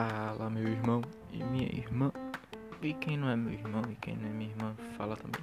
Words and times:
Fala, 0.00 0.48
meu 0.48 0.66
irmão 0.66 1.02
e 1.30 1.44
minha 1.44 1.66
irmã. 1.66 2.10
E 2.80 2.94
quem 2.94 3.18
não 3.18 3.28
é 3.28 3.36
meu 3.36 3.52
irmão 3.52 3.82
e 3.90 3.94
quem 3.96 4.16
não 4.16 4.30
é 4.30 4.32
minha 4.32 4.48
irmã, 4.48 4.74
fala 4.96 5.14
também. 5.14 5.42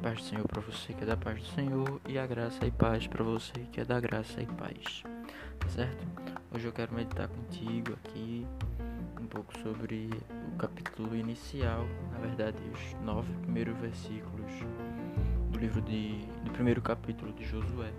Paz 0.00 0.20
do 0.20 0.24
Senhor 0.24 0.48
para 0.48 0.62
você 0.62 0.94
que 0.94 1.02
é 1.02 1.06
da 1.06 1.18
paz 1.18 1.38
do 1.38 1.46
Senhor 1.48 2.00
e 2.08 2.18
a 2.18 2.26
graça 2.26 2.66
e 2.66 2.70
paz 2.70 3.06
para 3.06 3.22
você 3.22 3.52
que 3.70 3.78
é 3.78 3.84
da 3.84 4.00
graça 4.00 4.40
e 4.40 4.46
paz. 4.46 5.02
Tá 5.58 5.68
certo? 5.68 6.02
Hoje 6.50 6.66
eu 6.66 6.72
quero 6.72 6.94
meditar 6.94 7.28
contigo 7.28 7.92
aqui 7.92 8.46
um 9.20 9.26
pouco 9.26 9.52
sobre 9.58 10.08
o 10.50 10.56
capítulo 10.56 11.14
inicial, 11.14 11.86
na 12.10 12.20
verdade, 12.20 12.56
os 12.72 12.94
nove 13.04 13.34
primeiros 13.42 13.76
versículos 13.76 14.50
do 15.50 15.58
livro 15.58 15.82
de, 15.82 16.24
do 16.42 16.50
primeiro 16.52 16.80
capítulo 16.80 17.30
de 17.34 17.44
Josué. 17.44 17.92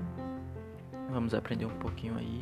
Vamos 1.13 1.35
aprender 1.35 1.65
um 1.65 1.77
pouquinho 1.77 2.17
aí 2.17 2.41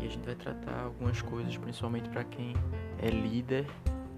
e 0.00 0.06
a 0.06 0.08
gente 0.08 0.24
vai 0.24 0.36
tratar 0.36 0.84
algumas 0.84 1.20
coisas, 1.20 1.56
principalmente 1.56 2.08
para 2.08 2.22
quem 2.22 2.54
é 3.02 3.10
líder 3.10 3.66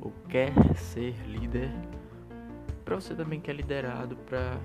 ou 0.03 0.13
quer 0.29 0.53
ser 0.77 1.15
líder, 1.27 1.71
para 2.85 2.97
você 2.97 3.15
também 3.15 3.41
que 3.41 3.51
é 3.51 3.55
liderado 3.55 4.15
para 4.15 4.59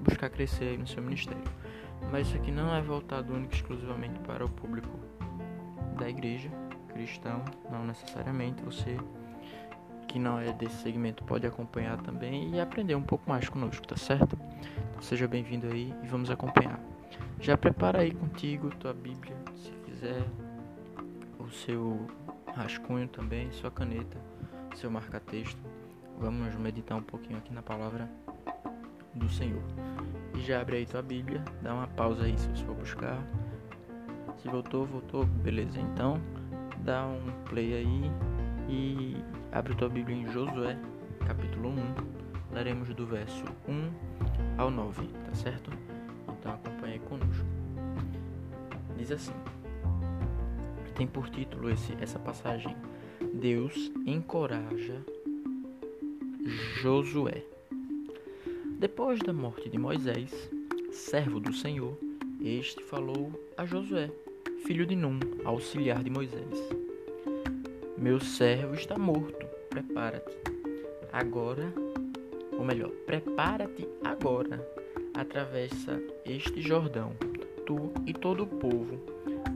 buscar 0.00 0.30
crescer 0.30 0.64
aí 0.70 0.78
no 0.78 0.86
seu 0.86 1.02
ministério. 1.02 1.44
Mas 2.10 2.28
isso 2.28 2.36
aqui 2.36 2.50
não 2.50 2.74
é 2.74 2.80
voltado 2.80 3.34
único 3.34 3.52
exclusivamente 3.52 4.18
para 4.20 4.42
o 4.42 4.48
público 4.48 4.98
da 5.98 6.08
igreja 6.08 6.50
cristão, 6.88 7.44
não 7.70 7.84
necessariamente. 7.84 8.62
Você 8.62 8.96
que 10.08 10.18
não 10.18 10.38
é 10.38 10.50
desse 10.50 10.76
segmento 10.76 11.22
pode 11.24 11.46
acompanhar 11.46 12.00
também 12.00 12.54
e 12.54 12.60
aprender 12.60 12.94
um 12.94 13.02
pouco 13.02 13.28
mais 13.28 13.48
conosco, 13.50 13.86
tá 13.86 13.96
certo? 13.96 14.38
Então 14.90 15.02
seja 15.02 15.28
bem-vindo 15.28 15.66
aí 15.66 15.94
e 16.02 16.06
vamos 16.06 16.30
acompanhar. 16.30 16.91
Já 17.42 17.58
prepara 17.58 18.02
aí 18.02 18.12
contigo 18.12 18.70
tua 18.76 18.94
Bíblia, 18.94 19.34
se 19.56 19.72
quiser, 19.84 20.22
o 21.40 21.50
seu 21.50 22.06
rascunho 22.54 23.08
também, 23.08 23.50
sua 23.50 23.68
caneta, 23.68 24.16
seu 24.76 24.88
marca-texto. 24.88 25.60
Vamos 26.20 26.54
meditar 26.54 26.96
um 26.96 27.02
pouquinho 27.02 27.38
aqui 27.40 27.52
na 27.52 27.60
palavra 27.60 28.08
do 29.12 29.28
Senhor. 29.28 29.60
E 30.36 30.40
já 30.42 30.60
abre 30.60 30.76
aí 30.76 30.86
tua 30.86 31.02
Bíblia, 31.02 31.42
dá 31.60 31.74
uma 31.74 31.88
pausa 31.88 32.26
aí 32.26 32.38
se 32.38 32.46
você 32.46 32.64
for 32.64 32.76
buscar. 32.76 33.18
Se 34.36 34.46
voltou, 34.46 34.86
voltou, 34.86 35.26
beleza. 35.26 35.80
Então, 35.80 36.20
dá 36.84 37.04
um 37.04 37.44
play 37.46 37.74
aí 37.74 38.02
e 38.68 39.16
abre 39.50 39.74
tua 39.74 39.88
Bíblia 39.88 40.16
em 40.16 40.30
Josué, 40.30 40.78
capítulo 41.26 41.70
1. 41.70 42.54
Leremos 42.54 42.94
do 42.94 43.04
verso 43.04 43.44
1 43.68 43.90
ao 44.58 44.70
9, 44.70 45.08
tá 45.08 45.34
certo? 45.34 45.81
Diz 49.02 49.10
assim: 49.10 49.32
tem 50.94 51.08
por 51.08 51.28
título 51.28 51.68
esse, 51.68 51.92
essa 52.00 52.20
passagem: 52.20 52.76
Deus 53.34 53.90
encoraja 54.06 55.04
Josué. 56.80 57.42
Depois 58.78 59.18
da 59.18 59.32
morte 59.32 59.68
de 59.68 59.76
Moisés, 59.76 60.30
servo 60.92 61.40
do 61.40 61.52
Senhor, 61.52 61.98
este 62.40 62.80
falou 62.84 63.32
a 63.56 63.66
Josué, 63.66 64.08
filho 64.64 64.86
de 64.86 64.94
Num, 64.94 65.18
auxiliar 65.44 66.04
de 66.04 66.10
Moisés: 66.10 66.56
Meu 67.98 68.20
servo 68.20 68.76
está 68.76 68.96
morto, 68.96 69.44
prepara-te. 69.68 70.36
Agora, 71.12 71.74
ou 72.52 72.64
melhor, 72.64 72.92
prepara-te 73.04 73.84
agora 74.04 74.64
atravessa 75.12 76.00
este 76.24 76.62
Jordão, 76.62 77.12
tu 77.72 77.90
e 78.04 78.12
todo 78.12 78.42
o 78.42 78.46
povo, 78.46 78.98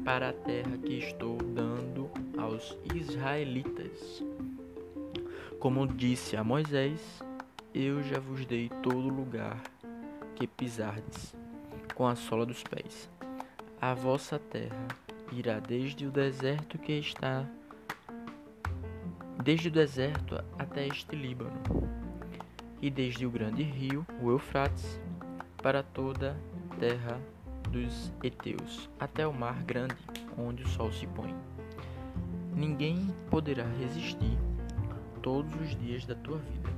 para 0.05 0.31
a 0.31 0.33
terra 0.33 0.79
que 0.79 0.95
estou 0.95 1.37
dando 1.37 2.11
aos 2.39 2.77
israelitas. 2.95 4.25
Como 5.59 5.87
disse 5.87 6.37
a 6.37 6.43
Moisés, 6.43 7.23
eu 7.75 8.03
já 8.03 8.19
vos 8.19 8.47
dei 8.47 8.71
todo 8.83 9.09
lugar 9.09 9.63
que 10.35 10.47
pisardes, 10.47 11.35
com 11.95 12.07
a 12.07 12.15
sola 12.15 12.47
dos 12.47 12.63
pés. 12.63 13.11
A 13.81 13.93
vossa 13.93 14.39
terra 14.39 14.89
irá 15.31 15.59
desde 15.59 16.07
o 16.07 16.11
deserto 16.11 16.79
que 16.79 16.93
está 16.93 17.47
desde 19.43 19.69
o 19.69 19.71
deserto 19.71 20.43
até 20.59 20.87
este 20.87 21.15
Líbano, 21.15 21.61
e 22.81 22.91
desde 22.91 23.27
o 23.27 23.31
grande 23.31 23.63
rio, 23.63 24.07
o 24.23 24.31
Eufrates, 24.31 25.01
para 25.63 25.83
toda 25.83 26.37
a 26.71 26.77
terra 26.77 27.21
dos 27.71 28.13
heteus, 28.23 28.89
até 28.99 29.27
o 29.27 29.33
mar 29.33 29.63
grande, 29.63 29.97
onde 30.37 30.63
o 30.63 30.69
sol 30.69 30.93
se 30.93 31.07
põe. 31.07 31.35
Ninguém 32.55 33.15
poderá 33.31 33.65
resistir 33.79 34.39
todos 35.23 35.53
os 35.61 35.77
dias 35.77 36.07
da 36.07 36.15
tua 36.15 36.39
vida. 36.39 36.71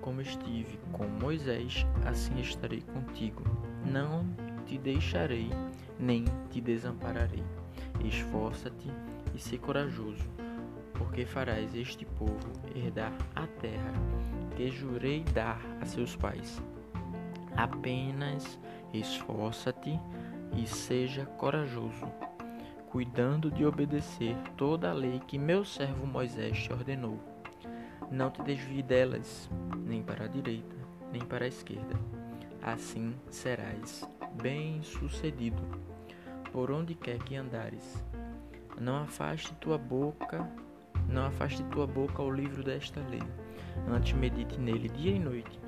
Como 0.00 0.20
estive 0.20 0.78
com 0.92 1.06
Moisés, 1.06 1.84
assim 2.04 2.38
estarei 2.40 2.80
contigo. 2.80 3.42
Não 3.84 4.24
te 4.64 4.78
deixarei, 4.78 5.50
nem 5.98 6.24
te 6.50 6.60
desampararei. 6.60 7.42
Esforça-te 8.04 8.90
e 9.34 9.38
se 9.38 9.58
corajoso, 9.58 10.24
porque 10.94 11.24
farás 11.24 11.74
este 11.74 12.04
povo 12.04 12.52
herdar 12.74 13.12
a 13.34 13.46
terra 13.46 13.92
que 14.54 14.70
jurei 14.70 15.24
dar 15.34 15.60
a 15.80 15.86
seus 15.86 16.14
pais 16.14 16.62
Apenas 17.56 18.58
esforça-te 18.92 19.98
e 20.56 20.66
seja 20.66 21.26
corajoso, 21.26 22.06
cuidando 22.90 23.50
de 23.50 23.64
obedecer 23.64 24.36
toda 24.56 24.90
a 24.90 24.94
lei 24.94 25.20
que 25.26 25.38
meu 25.38 25.64
servo 25.64 26.06
Moisés 26.06 26.58
te 26.58 26.72
ordenou. 26.72 27.18
Não 28.10 28.30
te 28.30 28.42
desvie 28.42 28.82
delas, 28.82 29.50
nem 29.84 30.02
para 30.02 30.24
a 30.24 30.28
direita, 30.28 30.76
nem 31.12 31.22
para 31.22 31.44
a 31.44 31.48
esquerda. 31.48 31.98
Assim 32.62 33.14
serás 33.30 34.08
bem-sucedido 34.40 35.62
por 36.52 36.70
onde 36.70 36.94
quer 36.94 37.18
que 37.18 37.36
andares. 37.36 38.04
Não 38.80 39.02
afaste 39.02 39.52
tua 39.54 39.78
boca, 39.78 40.48
não 41.08 41.26
afaste 41.26 41.62
tua 41.64 41.86
boca 41.86 42.22
ao 42.22 42.30
livro 42.30 42.62
desta 42.62 43.00
lei. 43.00 43.22
Antes 43.88 44.12
medite 44.12 44.58
nele 44.58 44.88
dia 44.88 45.12
e 45.12 45.18
noite 45.18 45.65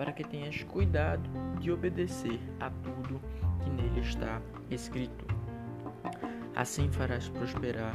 para 0.00 0.12
que 0.12 0.24
tenhas 0.24 0.62
cuidado 0.62 1.28
de 1.60 1.70
obedecer 1.70 2.40
a 2.58 2.70
tudo 2.70 3.20
que 3.62 3.68
nele 3.68 4.00
está 4.00 4.40
escrito. 4.70 5.26
Assim 6.56 6.90
farás 6.90 7.28
prosperar 7.28 7.94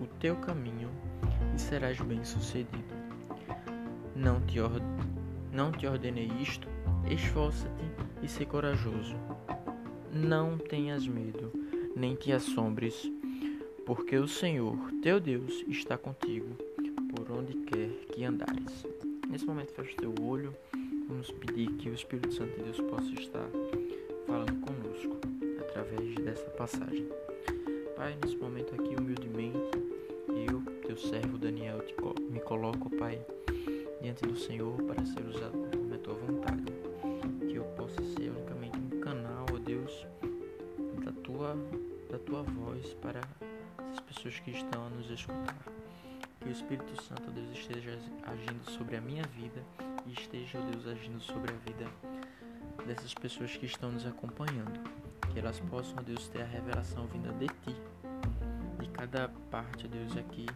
o 0.00 0.06
teu 0.06 0.36
caminho 0.36 0.88
e 1.54 1.60
serás 1.60 2.00
bem-sucedido. 2.00 2.94
Não 4.16 4.40
te, 4.40 4.56
não 5.52 5.70
te 5.70 5.86
ordenei 5.86 6.32
isto? 6.40 6.66
Esforça-te 7.10 7.84
e 8.22 8.26
se 8.26 8.46
corajoso. 8.46 9.14
Não 10.10 10.56
tenhas 10.56 11.06
medo, 11.06 11.52
nem 11.94 12.14
te 12.14 12.32
assombres, 12.32 13.12
porque 13.84 14.16
o 14.16 14.26
Senhor, 14.26 14.78
teu 15.02 15.20
Deus, 15.20 15.62
está 15.68 15.98
contigo 15.98 16.56
por 17.14 17.30
onde 17.30 17.52
quer 17.66 17.90
que 18.14 18.24
andares. 18.24 18.86
Nesse 19.28 19.44
momento, 19.44 19.74
feche 19.74 19.94
teu 19.96 20.14
olho. 20.22 20.56
Vamos 21.08 21.30
pedir 21.32 21.70
que 21.72 21.90
o 21.90 21.94
Espírito 21.94 22.32
Santo 22.32 22.56
de 22.56 22.62
Deus 22.62 22.80
possa 22.80 23.12
estar 23.12 23.46
falando 24.26 24.58
conosco 24.60 25.18
através 25.60 26.14
dessa 26.16 26.48
passagem. 26.50 27.06
Pai, 27.94 28.16
nesse 28.22 28.36
momento 28.36 28.74
aqui, 28.74 28.96
humildemente, 28.96 29.58
eu, 30.48 30.62
teu 30.86 30.96
servo 30.96 31.36
Daniel, 31.36 31.80
te, 31.80 31.94
me 32.30 32.40
coloco, 32.40 32.88
Pai, 32.96 33.20
diante 34.00 34.24
do 34.26 34.34
Senhor 34.34 34.82
para 34.84 35.04
ser 35.04 35.24
usado 35.26 35.52
conforme 35.52 35.94
a 35.94 35.98
tua 35.98 36.14
vontade. 36.14 36.72
Que 37.48 37.54
eu 37.56 37.64
possa 37.76 38.02
ser 38.02 38.30
unicamente 38.30 38.78
um 38.78 39.00
canal, 39.00 39.44
ó 39.52 39.58
Deus, 39.58 40.06
da 41.04 41.12
tua, 41.22 41.54
da 42.10 42.18
tua 42.18 42.42
voz 42.42 42.94
para 42.94 43.20
as 43.92 44.00
pessoas 44.00 44.40
que 44.40 44.52
estão 44.52 44.86
a 44.86 44.90
nos 44.90 45.10
escutar. 45.10 45.66
Que 46.40 46.48
o 46.48 46.52
Espírito 46.52 47.02
Santo, 47.02 47.30
Deus, 47.30 47.50
esteja 47.52 47.98
agindo 48.26 48.70
sobre 48.70 48.96
a 48.96 49.00
minha 49.02 49.24
vida 49.24 49.62
esteja, 50.14 50.60
Deus, 50.60 50.86
agindo 50.86 51.20
sobre 51.20 51.52
a 51.52 51.56
vida 51.58 51.90
dessas 52.86 53.12
pessoas 53.14 53.56
que 53.56 53.66
estão 53.66 53.90
nos 53.90 54.06
acompanhando. 54.06 54.80
Que 55.32 55.38
elas 55.38 55.58
possam, 55.60 55.96
Deus, 56.02 56.28
ter 56.28 56.42
a 56.42 56.46
revelação 56.46 57.06
vinda 57.06 57.32
de 57.32 57.46
Ti. 57.46 57.76
E 58.82 58.88
cada 58.88 59.28
parte, 59.50 59.88
Deus, 59.88 60.16
aqui 60.16 60.46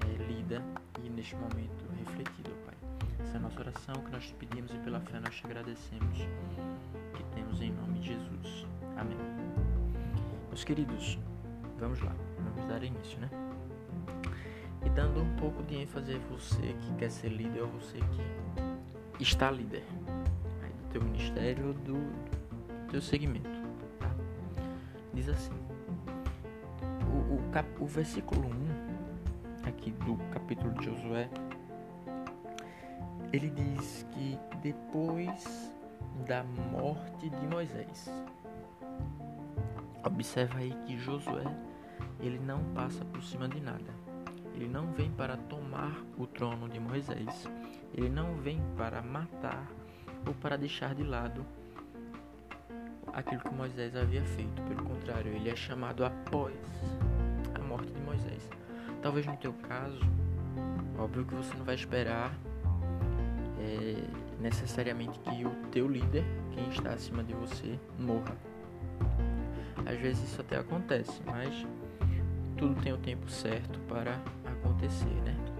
é 0.00 0.22
lida 0.24 0.62
e 1.02 1.08
neste 1.08 1.34
momento 1.36 1.86
refletida, 1.98 2.50
Pai. 2.66 2.74
Essa 3.20 3.34
é 3.34 3.36
a 3.36 3.40
nossa 3.40 3.60
oração 3.60 3.94
que 3.94 4.10
nós 4.10 4.26
te 4.26 4.34
pedimos 4.34 4.72
e 4.72 4.78
pela 4.78 5.00
fé 5.00 5.18
nós 5.20 5.34
te 5.34 5.46
agradecemos. 5.46 6.18
Que 7.14 7.22
temos 7.34 7.60
em 7.60 7.72
nome 7.72 8.00
de 8.00 8.08
Jesus. 8.08 8.66
Amém. 8.96 9.16
Meus 10.48 10.64
queridos, 10.64 11.18
vamos 11.78 12.00
lá. 12.00 12.14
Vamos 12.38 12.68
dar 12.68 12.82
início, 12.82 13.18
né? 13.18 13.30
E 14.84 14.90
dando 14.90 15.22
um 15.22 15.36
pouco 15.36 15.62
de 15.62 15.76
ênfase 15.76 16.14
a 16.14 16.18
você 16.30 16.74
que 16.80 16.94
quer 16.98 17.10
ser 17.10 17.28
líder 17.28 17.62
ou 17.62 17.68
você 17.68 17.98
que 17.98 18.41
está 19.22 19.50
líder 19.50 19.84
aí 20.62 20.72
do 20.72 20.88
teu 20.90 21.02
ministério, 21.02 21.74
do, 21.74 21.96
teu 22.90 23.00
segmento. 23.00 23.48
Tá? 23.98 24.10
Diz 25.14 25.28
assim: 25.28 25.52
o, 27.10 27.36
o, 27.36 27.50
cap, 27.50 27.68
o 27.80 27.86
versículo 27.86 28.46
1 28.46 29.68
aqui 29.68 29.90
do 29.92 30.16
capítulo 30.32 30.72
de 30.74 30.86
Josué, 30.86 31.28
ele 33.32 33.50
diz 33.50 34.06
que 34.12 34.38
depois 34.62 35.72
da 36.26 36.44
morte 36.44 37.30
de 37.30 37.46
Moisés, 37.46 38.12
observa 40.04 40.58
aí 40.58 40.74
que 40.86 40.98
Josué 40.98 41.44
ele 42.20 42.38
não 42.38 42.62
passa 42.74 43.04
por 43.06 43.22
cima 43.22 43.48
de 43.48 43.60
nada. 43.60 43.92
Ele 44.54 44.68
não 44.68 44.92
vem 44.92 45.10
para 45.10 45.36
tomar 45.36 46.04
o 46.18 46.26
trono 46.26 46.68
de 46.68 46.78
Moisés. 46.78 47.48
Ele 47.94 48.08
não 48.08 48.34
vem 48.36 48.60
para 48.76 49.02
matar 49.02 49.68
ou 50.26 50.34
para 50.34 50.56
deixar 50.56 50.94
de 50.94 51.02
lado 51.02 51.44
aquilo 53.12 53.40
que 53.42 53.54
Moisés 53.54 53.94
havia 53.94 54.24
feito. 54.24 54.62
Pelo 54.62 54.82
contrário, 54.82 55.32
ele 55.32 55.50
é 55.50 55.56
chamado 55.56 56.04
após 56.04 56.54
a 57.54 57.58
morte 57.60 57.92
de 57.92 58.00
Moisés. 58.00 58.48
Talvez 59.02 59.26
no 59.26 59.36
teu 59.36 59.52
caso, 59.52 60.00
óbvio 60.98 61.24
que 61.24 61.34
você 61.34 61.54
não 61.56 61.64
vai 61.64 61.74
esperar 61.74 62.32
é, 63.58 63.96
necessariamente 64.40 65.18
que 65.18 65.44
o 65.44 65.50
teu 65.70 65.88
líder, 65.88 66.24
quem 66.52 66.68
está 66.68 66.90
acima 66.90 67.22
de 67.22 67.34
você, 67.34 67.78
morra. 67.98 68.36
Às 69.84 69.98
vezes 69.98 70.30
isso 70.30 70.40
até 70.40 70.58
acontece, 70.58 71.20
mas 71.26 71.66
tudo 72.56 72.80
tem 72.80 72.92
o 72.92 72.98
tempo 72.98 73.28
certo 73.28 73.78
para 73.80 74.20
acontecer, 74.46 75.14
né? 75.24 75.51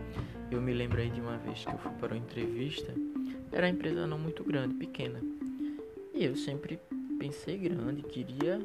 Eu 0.53 0.61
me 0.61 0.75
lembrei 0.75 1.09
de 1.09 1.19
uma 1.19 1.39
vez 1.39 1.65
que 1.65 1.73
eu 1.73 1.79
fui 1.79 1.91
para 1.93 2.09
uma 2.09 2.19
entrevista, 2.19 2.93
era 3.51 3.67
uma 3.67 3.73
empresa 3.73 4.07
não 4.07 4.19
muito 4.19 4.45
grande, 4.45 4.75
pequena. 4.75 5.19
E 6.13 6.27
eu 6.27 6.37
sempre 6.37 6.79
pensei 7.19 7.57
grande, 7.57 8.03
queria 8.03 8.61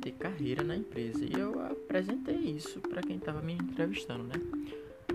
ter 0.00 0.12
carreira 0.12 0.64
na 0.64 0.74
empresa. 0.74 1.22
E 1.22 1.38
eu 1.38 1.60
apresentei 1.60 2.36
isso 2.36 2.80
para 2.80 3.02
quem 3.02 3.16
estava 3.16 3.42
me 3.42 3.52
entrevistando, 3.52 4.24
né? 4.24 4.34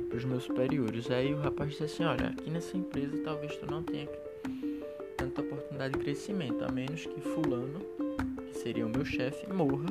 Para 0.07 0.16
os 0.16 0.24
meus 0.25 0.44
superiores. 0.44 1.10
Aí 1.10 1.34
o 1.34 1.40
rapaz 1.40 1.72
disse 1.72 1.86
assim: 1.86 2.04
Olha, 2.04 2.28
aqui 2.28 2.52
nessa 2.52 2.78
empresa 2.78 3.18
talvez 3.24 3.57
tu 3.57 3.66
não 3.66 3.81
tenha 3.81 4.07
tanta 5.18 5.42
oportunidade 5.42 5.98
de 5.98 6.04
crescimento, 6.04 6.63
a 6.63 6.72
menos 6.72 7.04
que 7.07 7.19
Fulano, 7.19 7.80
que 8.46 8.60
seria 8.60 8.86
o 8.86 8.90
meu 8.90 9.04
chefe, 9.04 9.52
morra. 9.52 9.88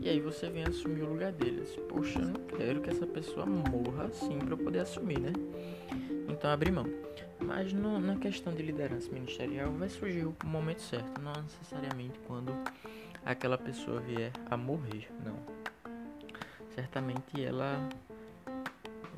E 0.00 0.08
aí 0.08 0.20
você 0.20 0.48
vem 0.48 0.64
assumir 0.64 1.02
o 1.02 1.08
lugar 1.08 1.32
dele. 1.32 1.58
Eu 1.58 1.64
disse, 1.64 1.80
Poxa, 1.80 2.18
eu 2.18 2.26
não 2.26 2.40
quero 2.56 2.80
que 2.80 2.90
essa 2.90 3.06
pessoa 3.06 3.46
morra 3.46 4.04
assim 4.04 4.38
para 4.38 4.54
eu 4.54 4.58
poder 4.58 4.80
assumir, 4.80 5.20
né? 5.20 5.32
Então 6.28 6.50
abri 6.50 6.70
mão. 6.70 6.86
Mas 7.40 7.72
no, 7.72 7.98
na 7.98 8.16
questão 8.16 8.52
de 8.52 8.62
liderança 8.62 9.10
ministerial 9.10 9.70
vai 9.72 9.88
surgir 9.88 10.24
o 10.24 10.34
momento 10.44 10.80
certo, 10.80 11.20
não 11.20 11.32
necessariamente 11.42 12.18
quando 12.26 12.52
aquela 13.24 13.58
pessoa 13.58 14.00
vier 14.00 14.32
a 14.50 14.56
morrer, 14.56 15.08
não. 15.24 15.36
Certamente 16.74 17.44
ela 17.44 17.88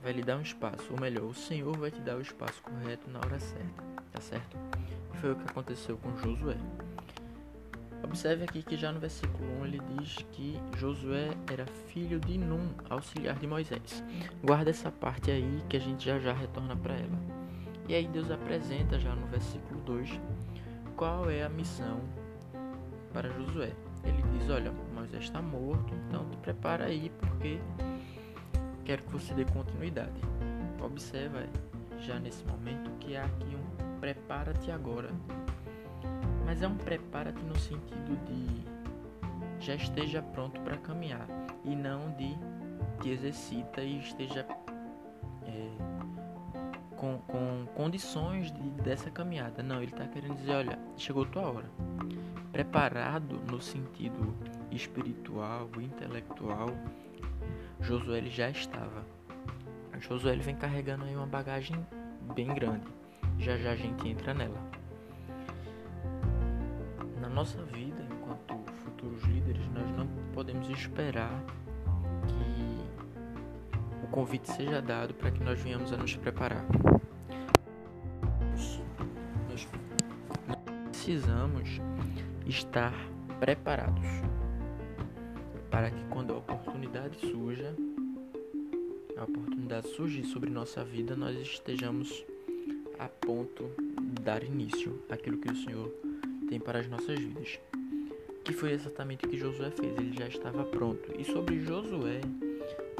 vai 0.02 0.12
lhe 0.12 0.22
dar 0.22 0.36
um 0.36 0.42
espaço, 0.42 0.86
ou 0.90 1.00
melhor, 1.00 1.24
o 1.24 1.34
Senhor 1.34 1.76
vai 1.78 1.90
te 1.90 2.00
dar 2.00 2.16
o 2.16 2.20
espaço 2.20 2.60
correto 2.62 3.08
na 3.10 3.20
hora 3.20 3.38
certa, 3.38 3.82
tá 4.12 4.20
certo? 4.20 4.56
Foi 5.20 5.32
o 5.32 5.36
que 5.36 5.44
aconteceu 5.48 5.96
com 5.96 6.16
Josué. 6.16 6.56
Observe 8.14 8.44
aqui 8.44 8.62
que 8.62 8.76
já 8.76 8.92
no 8.92 9.00
versículo 9.00 9.44
1 9.62 9.66
ele 9.66 9.80
diz 9.98 10.18
que 10.30 10.56
Josué 10.78 11.30
era 11.52 11.66
filho 11.88 12.20
de 12.20 12.38
Num, 12.38 12.68
auxiliar 12.88 13.34
de 13.34 13.44
Moisés. 13.44 14.04
Guarda 14.40 14.70
essa 14.70 14.88
parte 14.88 15.32
aí 15.32 15.60
que 15.68 15.76
a 15.76 15.80
gente 15.80 16.06
já 16.06 16.16
já 16.20 16.32
retorna 16.32 16.76
para 16.76 16.94
ela. 16.94 17.18
E 17.88 17.94
aí 17.96 18.06
Deus 18.06 18.30
apresenta 18.30 19.00
já 19.00 19.16
no 19.16 19.26
versículo 19.26 19.80
2 19.80 20.20
qual 20.94 21.28
é 21.28 21.42
a 21.42 21.48
missão 21.48 22.02
para 23.12 23.28
Josué 23.30 23.72
ele 24.04 24.22
diz: 24.38 24.48
Olha, 24.48 24.70
Moisés 24.94 25.24
está 25.24 25.42
morto, 25.42 25.92
então 26.06 26.24
te 26.30 26.36
prepara 26.36 26.84
aí 26.84 27.10
porque 27.18 27.58
quero 28.84 29.02
que 29.02 29.10
você 29.10 29.34
dê 29.34 29.44
continuidade. 29.46 30.20
Observa 30.80 31.44
já 31.98 32.20
nesse 32.20 32.44
momento 32.46 32.92
que 33.00 33.16
há 33.16 33.24
aqui 33.24 33.56
um 33.56 33.98
prepara-te 33.98 34.70
agora. 34.70 35.10
Mas 36.54 36.62
é 36.62 36.68
um 36.68 36.76
prepara-te 36.76 37.42
no 37.42 37.58
sentido 37.58 38.16
de 38.26 38.64
já 39.58 39.74
esteja 39.74 40.22
pronto 40.22 40.60
para 40.60 40.76
caminhar 40.76 41.26
e 41.64 41.74
não 41.74 42.12
de 42.12 42.38
te 43.00 43.08
exercita 43.08 43.82
e 43.82 43.98
esteja 43.98 44.46
é, 45.42 45.70
com, 46.94 47.18
com 47.26 47.66
condições 47.74 48.52
de, 48.52 48.70
dessa 48.84 49.10
caminhada. 49.10 49.64
Não, 49.64 49.82
ele 49.82 49.90
está 49.90 50.06
querendo 50.06 50.36
dizer: 50.36 50.52
olha, 50.52 50.78
chegou 50.96 51.26
tua 51.26 51.42
hora 51.42 51.68
preparado 52.52 53.40
no 53.50 53.60
sentido 53.60 54.32
espiritual, 54.70 55.68
intelectual, 55.80 56.68
Josué 57.80 58.22
já 58.26 58.48
estava. 58.48 59.04
Josué 59.98 60.36
vem 60.36 60.54
carregando 60.54 61.02
aí 61.02 61.16
uma 61.16 61.26
bagagem 61.26 61.84
bem 62.32 62.46
grande. 62.54 62.86
Já 63.40 63.56
já 63.56 63.72
a 63.72 63.76
gente 63.76 64.06
entra 64.06 64.32
nela. 64.32 64.73
Na 67.24 67.30
nossa 67.30 67.62
vida, 67.62 68.02
enquanto 68.02 68.70
futuros 68.82 69.22
líderes, 69.22 69.66
nós 69.72 69.90
não 69.96 70.06
podemos 70.34 70.68
esperar 70.68 71.42
que 72.28 74.04
o 74.04 74.08
convite 74.08 74.52
seja 74.52 74.82
dado 74.82 75.14
para 75.14 75.30
que 75.30 75.42
nós 75.42 75.58
venhamos 75.58 75.90
a 75.90 75.96
nos 75.96 76.14
preparar. 76.16 76.66
Nós 79.48 79.66
precisamos 80.90 81.80
estar 82.44 82.92
preparados 83.40 84.06
para 85.70 85.90
que 85.90 86.04
quando 86.10 86.34
a 86.34 86.36
oportunidade 86.36 87.16
surja, 87.20 87.74
a 89.16 89.24
oportunidade 89.24 89.88
surgir 89.88 90.24
sobre 90.24 90.50
nossa 90.50 90.84
vida, 90.84 91.16
nós 91.16 91.34
estejamos 91.38 92.22
a 92.98 93.08
ponto 93.08 93.64
de 94.14 94.22
dar 94.22 94.44
início 94.44 95.02
àquilo 95.08 95.38
que 95.38 95.50
o 95.50 95.56
Senhor 95.56 96.03
tem 96.54 96.60
para 96.60 96.78
as 96.78 96.88
nossas 96.88 97.18
vidas. 97.18 97.58
Que 98.44 98.52
foi 98.52 98.72
exatamente 98.72 99.24
o 99.24 99.28
que 99.28 99.36
Josué 99.36 99.70
fez, 99.70 99.96
ele 99.98 100.16
já 100.16 100.28
estava 100.28 100.64
pronto. 100.64 101.12
E 101.18 101.24
sobre 101.24 101.58
Josué 101.58 102.20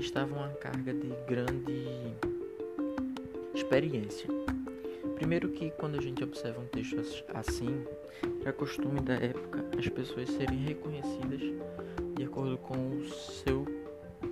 estava 0.01 0.35
uma 0.35 0.49
carga 0.55 0.93
de 0.93 1.09
grande 1.29 2.15
experiência. 3.55 4.29
Primeiro 5.15 5.51
que 5.51 5.71
quando 5.73 5.99
a 5.99 6.03
gente 6.03 6.25
observa 6.25 6.61
um 6.61 6.67
texto 6.67 6.97
assim, 7.33 7.85
é 8.45 8.51
costume 8.51 9.01
da 9.01 9.15
época 9.15 9.65
as 9.79 9.89
pessoas 9.89 10.29
serem 10.31 10.59
reconhecidas 10.59 11.41
de 12.17 12.25
acordo 12.25 12.59
com 12.59 12.75
o 12.75 13.09
seu 13.09 13.67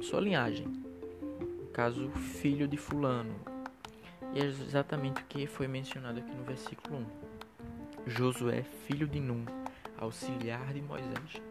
sua 0.01 0.21
linhagem. 0.21 0.67
No 0.67 1.67
caso, 1.73 2.11
filho 2.11 2.67
de 2.67 2.77
fulano. 2.77 3.35
E 4.35 4.41
é 4.41 4.45
exatamente 4.45 5.23
o 5.23 5.27
que 5.27 5.47
foi 5.47 5.69
mencionado 5.69 6.19
aqui 6.19 6.35
no 6.35 6.43
versículo 6.43 6.97
1. 6.97 7.22
Josué, 8.07 8.63
filho 8.87 9.07
de 9.07 9.21
Num, 9.21 9.45
auxiliar 9.99 10.73
de 10.73 10.83
Moisés. 10.83 11.43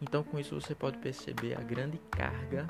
Então, 0.00 0.22
com 0.22 0.38
isso 0.38 0.60
você 0.60 0.74
pode 0.74 0.98
perceber 0.98 1.58
a 1.58 1.62
grande 1.62 1.98
carga 2.10 2.68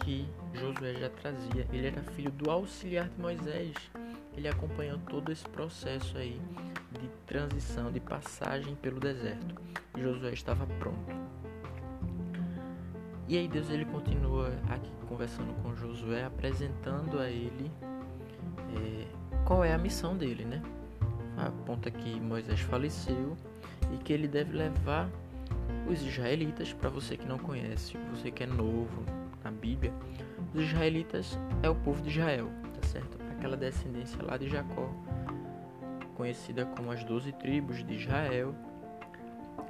que 0.00 0.28
Josué 0.54 0.94
já 0.94 1.10
trazia. 1.10 1.66
Ele 1.72 1.86
era 1.86 2.02
filho 2.02 2.30
do 2.30 2.50
auxiliar 2.50 3.08
de 3.08 3.20
Moisés 3.20 3.74
ele 4.36 4.48
acompanhou 4.48 4.98
todo 4.98 5.30
esse 5.30 5.46
processo 5.48 6.16
aí 6.16 6.40
de 6.90 7.08
transição, 7.26 7.92
de 7.92 8.00
passagem 8.00 8.74
pelo 8.76 8.98
deserto. 8.98 9.60
Josué 9.96 10.32
estava 10.32 10.66
pronto. 10.78 11.14
E 13.28 13.36
aí 13.36 13.46
Deus 13.46 13.70
ele 13.70 13.84
continua 13.84 14.48
aqui 14.68 14.90
conversando 15.06 15.54
com 15.62 15.74
Josué, 15.74 16.24
apresentando 16.24 17.18
a 17.18 17.28
ele 17.28 17.70
é, 18.76 19.06
qual 19.44 19.62
é 19.62 19.72
a 19.72 19.78
missão 19.78 20.16
dele, 20.16 20.44
né? 20.44 20.62
Aponta 21.46 21.90
que 21.90 22.20
Moisés 22.20 22.60
faleceu 22.60 23.36
e 23.92 23.98
que 23.98 24.12
ele 24.12 24.28
deve 24.28 24.56
levar 24.56 25.08
os 25.88 26.00
israelitas, 26.02 26.72
para 26.72 26.88
você 26.88 27.16
que 27.16 27.26
não 27.26 27.38
conhece, 27.38 27.98
você 28.14 28.30
que 28.30 28.44
é 28.44 28.46
novo 28.46 29.04
na 29.42 29.50
Bíblia, 29.50 29.92
os 30.54 30.62
israelitas 30.62 31.38
é 31.62 31.68
o 31.68 31.74
povo 31.74 32.00
de 32.02 32.10
Israel, 32.10 32.48
tá 32.80 32.86
certo? 32.86 33.22
aquela 33.42 33.56
descendência 33.56 34.22
lá 34.22 34.36
de 34.36 34.48
Jacó, 34.48 34.88
conhecida 36.14 36.64
como 36.64 36.92
as 36.92 37.02
doze 37.02 37.32
tribos 37.32 37.84
de 37.84 37.94
Israel, 37.94 38.54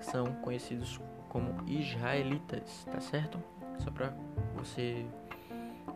são 0.02 0.26
conhecidos 0.42 1.00
como 1.30 1.56
israelitas, 1.66 2.84
tá 2.84 3.00
certo? 3.00 3.42
Só 3.78 3.90
para 3.90 4.12
você 4.54 5.06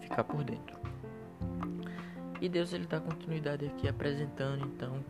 ficar 0.00 0.25
por 0.25 0.42
dentro. 0.42 0.75
E 2.40 2.49
Deus 2.49 2.73
ele 2.73 2.87
dá 2.87 2.99
continuidade 2.99 3.66
aqui 3.66 3.87
apresentando 3.87 4.64
então 4.64 5.04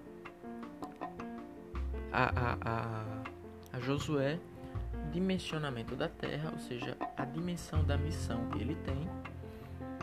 a, 2.16 2.25
a, 2.25 2.56
a, 2.64 3.76
a 3.76 3.80
Josué 3.80 4.38
dimensionamento 5.12 5.94
da 5.94 6.08
terra, 6.08 6.50
ou 6.50 6.58
seja, 6.58 6.96
a 7.16 7.25
dimensão 7.26 7.85
da 7.85 7.99
missão 7.99 8.49
que 8.49 8.58
ele 8.58 8.75
tem 8.76 9.06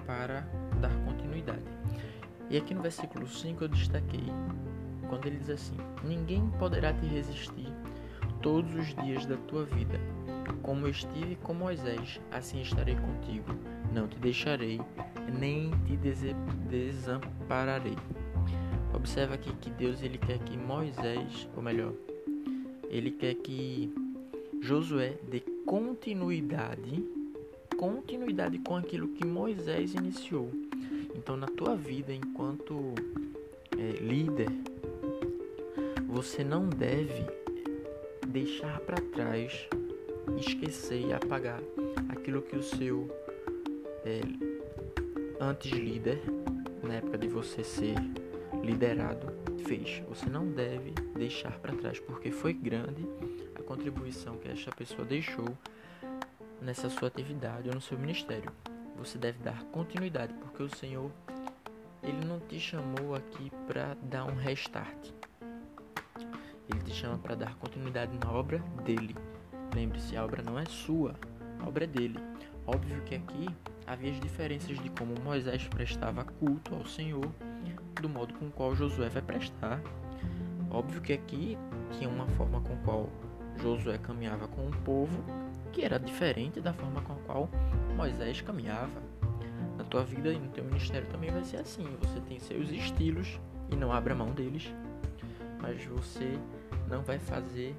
para 0.06 0.42
dar 0.80 0.94
continuidade. 1.06 1.64
E 2.50 2.58
aqui 2.58 2.76
no 2.76 2.84
versículo 2.84 3.28
5 3.28 3.64
eu 3.64 3.68
destaquei, 3.68 4.26
quando 5.10 5.26
ele 5.26 5.38
diz 5.38 5.50
assim: 5.50 5.76
Ninguém 6.04 6.48
poderá 6.60 6.94
te 6.94 7.06
resistir 7.08 7.74
todos 8.42 8.74
os 8.76 8.94
dias 9.04 9.26
da 9.26 9.38
tua 9.48 9.66
vida. 9.66 10.00
Como 10.62 10.88
estive 10.88 11.36
com 11.38 11.54
Moisés, 11.54 12.22
assim 12.32 12.62
estarei 12.62 12.96
contigo. 12.96 13.54
Não 13.92 14.08
te 14.08 14.18
deixarei 14.20 14.80
nem 15.40 15.72
te 15.86 15.98
desampararei. 16.70 17.98
Observa 19.04 19.36
aqui 19.36 19.54
que 19.56 19.70
Deus 19.70 20.02
ele 20.02 20.18
quer 20.18 20.40
que 20.40 20.56
Moisés, 20.56 21.46
ou 21.58 21.62
melhor, 21.62 21.92
ele 22.90 23.12
quer 23.12 23.36
que 23.36 23.94
Josué 24.62 25.18
dê 25.30 25.42
continuidade, 25.66 27.06
continuidade 27.78 28.60
com 28.60 28.78
aquilo 28.78 29.10
que 29.10 29.26
Moisés 29.26 29.94
iniciou. 29.94 30.50
Então, 31.14 31.36
na 31.36 31.48
tua 31.48 31.76
vida, 31.76 32.14
enquanto 32.14 32.96
é, 33.78 34.02
líder, 34.02 34.48
você 36.08 36.42
não 36.42 36.70
deve 36.70 37.26
deixar 38.26 38.80
para 38.80 39.02
trás, 39.02 39.68
esquecer 40.40 41.08
e 41.08 41.12
apagar 41.12 41.62
aquilo 42.08 42.42
que 42.42 42.56
o 42.56 42.64
seu 42.64 43.10
é, 44.06 44.22
antes 45.42 45.74
líder, 45.74 46.22
na 46.82 46.94
época 46.96 47.18
de 47.18 47.28
você 47.28 47.66
ser 47.66 47.96
liderado, 48.64 49.28
fez. 49.66 50.02
Você 50.08 50.28
não 50.28 50.50
deve 50.50 50.92
deixar 51.16 51.60
para 51.60 51.76
trás, 51.76 52.00
porque 52.00 52.32
foi 52.32 52.54
grande 52.54 53.06
a 53.56 53.62
contribuição 53.62 54.38
que 54.38 54.50
esta 54.50 54.72
pessoa 54.72 55.06
deixou 55.06 55.58
nessa 56.62 56.90
sua 56.90 57.10
atividade 57.10 57.68
ou 57.68 57.76
no 57.76 57.82
seu 57.82 58.00
ministério. 58.00 58.52
Você 58.98 59.18
deve 59.18 59.40
dar 59.44 59.64
continuidade, 59.66 60.34
porque 60.36 60.64
o 60.64 60.76
Senhor 60.76 61.12
ele 62.02 62.26
não 62.26 62.40
te 62.40 62.60
chamou 62.60 63.16
aqui 63.16 63.52
para 63.68 63.96
dar 64.04 64.26
um 64.26 64.36
restart. 64.36 65.12
Ele 66.70 66.82
te 66.84 66.92
chama 66.92 67.18
para 67.18 67.36
dar 67.36 67.56
continuidade 67.56 68.18
na 68.18 68.32
obra 68.32 68.60
dele. 68.86 69.16
Lembre-se, 69.76 70.16
a 70.16 70.24
obra 70.24 70.42
não 70.42 70.58
é 70.58 70.66
sua, 70.66 71.16
a 71.60 71.68
obra 71.68 71.84
é 71.84 71.88
dele. 71.88 72.20
Óbvio 72.66 73.02
que 73.04 73.16
aqui 73.16 73.48
havia 73.86 74.12
as 74.12 74.20
diferenças 74.20 74.80
de 74.80 74.90
como 74.92 75.20
Moisés 75.22 75.68
prestava 75.68 76.24
culto 76.24 76.76
ao 76.76 76.86
Senhor, 76.86 77.30
do 78.04 78.10
modo 78.10 78.34
com 78.34 78.48
o 78.48 78.52
qual 78.52 78.76
Josué 78.76 79.08
vai 79.08 79.22
prestar. 79.22 79.82
Óbvio 80.70 81.02
que 81.02 81.14
aqui 81.14 81.58
tinha 81.92 82.10
uma 82.10 82.28
forma 82.28 82.60
com 82.60 82.74
a 82.74 82.78
qual 82.78 83.10
Josué 83.58 83.98
caminhava 83.98 84.46
com 84.46 84.68
o 84.68 84.72
povo, 84.84 85.24
que 85.72 85.86
era 85.86 85.98
diferente 85.98 86.60
da 86.60 86.74
forma 86.74 87.02
com 87.02 87.14
a 87.14 87.16
qual 87.26 87.50
Moisés 87.96 88.42
caminhava. 88.42 89.02
Na 89.78 89.86
tua 89.86 90.04
vida 90.04 90.34
e 90.34 90.38
no 90.38 90.50
teu 90.50 90.66
ministério 90.66 91.08
também 91.08 91.32
vai 91.32 91.46
ser 91.46 91.58
assim. 91.58 91.86
Você 92.02 92.20
tem 92.20 92.40
seus 92.40 92.70
estilos 92.70 93.40
e 93.72 93.76
não 93.76 93.92
abra 93.92 94.14
mão 94.14 94.32
deles, 94.32 94.74
mas 95.62 95.84
você 95.86 96.38
não 96.90 97.04
vai 97.04 97.18
fazer 97.18 97.74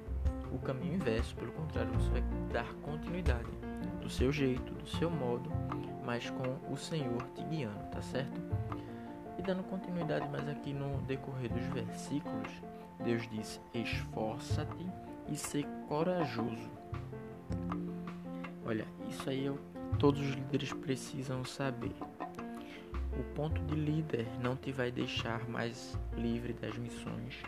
o 0.51 0.57
caminho 0.57 0.95
inverso, 0.95 1.35
pelo 1.35 1.51
contrário, 1.51 1.91
você 1.93 2.09
vai 2.09 2.23
dar 2.51 2.73
continuidade 2.81 3.49
do 4.01 4.09
seu 4.09 4.31
jeito, 4.31 4.73
do 4.73 4.87
seu 4.87 5.09
modo, 5.09 5.51
mas 6.03 6.31
com 6.31 6.73
o 6.73 6.75
Senhor 6.75 7.21
te 7.35 7.43
guiando, 7.43 7.83
tá 7.91 8.01
certo? 8.01 8.41
Dando 9.45 9.61
continuidade 9.63 10.27
mais 10.29 10.47
aqui 10.49 10.73
no 10.73 11.01
decorrer 11.03 11.53
dos 11.53 11.65
versículos, 11.67 12.49
Deus 13.03 13.29
diz: 13.29 13.61
esforça-te 13.75 14.87
e 15.29 15.37
ser 15.37 15.67
corajoso. 15.87 16.71
Olha, 18.65 18.87
isso 19.07 19.29
aí 19.29 19.45
é 19.45 19.51
o 19.51 19.59
todos 19.99 20.19
os 20.19 20.35
líderes 20.35 20.73
precisam 20.73 21.45
saber. 21.45 21.95
O 23.19 23.23
ponto 23.35 23.61
de 23.65 23.75
líder 23.75 24.27
não 24.41 24.55
te 24.55 24.71
vai 24.71 24.91
deixar 24.91 25.47
mais 25.47 25.95
livre 26.17 26.51
das 26.51 26.75
missões, 26.77 27.43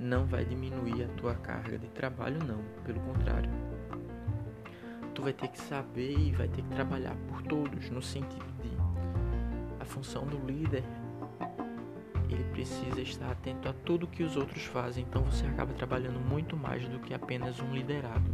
não 0.00 0.26
vai 0.26 0.44
diminuir 0.44 1.04
a 1.04 1.08
tua 1.16 1.34
carga 1.36 1.78
de 1.78 1.86
trabalho, 1.88 2.38
não, 2.44 2.62
pelo 2.84 3.00
contrário. 3.00 3.50
Tu 5.14 5.22
vai 5.22 5.32
ter 5.32 5.48
que 5.48 5.60
saber 5.60 6.18
e 6.18 6.32
vai 6.32 6.48
ter 6.48 6.62
que 6.62 6.68
trabalhar 6.70 7.16
por 7.28 7.40
todos, 7.42 7.88
no 7.88 8.02
sentido 8.02 8.55
função 9.86 10.26
do 10.26 10.38
líder 10.46 10.84
ele 12.28 12.44
precisa 12.44 13.00
estar 13.00 13.30
atento 13.30 13.68
a 13.68 13.72
tudo 13.72 14.06
que 14.06 14.22
os 14.22 14.36
outros 14.36 14.64
fazem, 14.64 15.04
então 15.08 15.22
você 15.22 15.46
acaba 15.46 15.72
trabalhando 15.72 16.18
muito 16.18 16.56
mais 16.56 16.86
do 16.88 16.98
que 16.98 17.14
apenas 17.14 17.60
um 17.60 17.72
liderado 17.72 18.30